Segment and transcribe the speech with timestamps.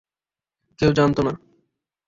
[0.79, 1.33] কেউ জানত না।